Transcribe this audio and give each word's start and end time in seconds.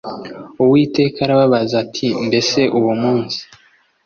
uwiteka 0.63 1.17
arabaza 1.25 1.75
ati 1.85 2.07
mbese 2.27 2.61
uwo 2.79 2.93
munsi 3.01 3.39